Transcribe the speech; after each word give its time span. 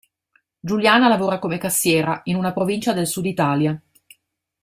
Giuliana 0.59 1.07
lavora 1.07 1.37
come 1.37 1.59
cassiera, 1.59 2.21
in 2.23 2.35
una 2.35 2.53
provincia 2.53 2.91
del 2.91 3.05
Sud 3.05 3.25
Italia. 3.27 3.79